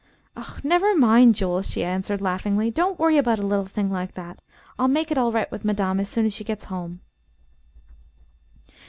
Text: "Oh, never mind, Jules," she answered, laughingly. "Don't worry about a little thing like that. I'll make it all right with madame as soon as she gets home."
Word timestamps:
"Oh, 0.35 0.57
never 0.63 0.95
mind, 0.97 1.35
Jules," 1.35 1.69
she 1.69 1.83
answered, 1.83 2.21
laughingly. 2.23 2.71
"Don't 2.71 2.97
worry 2.97 3.19
about 3.19 3.37
a 3.37 3.45
little 3.45 3.67
thing 3.67 3.91
like 3.91 4.15
that. 4.15 4.39
I'll 4.79 4.87
make 4.87 5.11
it 5.11 5.17
all 5.19 5.31
right 5.31 5.51
with 5.51 5.63
madame 5.63 5.99
as 5.99 6.09
soon 6.09 6.25
as 6.25 6.33
she 6.33 6.43
gets 6.43 6.63
home." 6.65 7.01